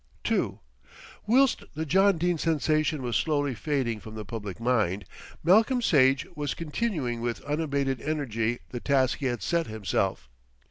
[0.31, 0.57] II
[1.27, 5.05] Whilst the John Dene sensation was slowly fading from the public mind,
[5.43, 10.27] Malcolm Sage was continuing with unabated energy the task he had set himself.